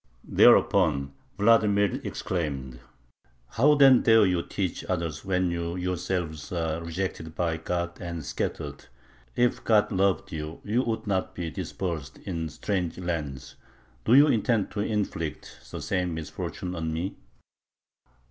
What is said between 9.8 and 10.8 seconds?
loved you,